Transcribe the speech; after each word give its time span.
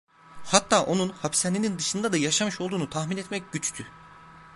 Hatta 0.43 0.83
onun 0.85 1.09
hapishanenin 1.09 1.77
dışında 1.79 2.13
da 2.13 2.17
yaşamış 2.17 2.61
olduğunu 2.61 2.89
tahmin 2.89 3.17
etmek 3.17 3.51
güçtü. 3.53 3.85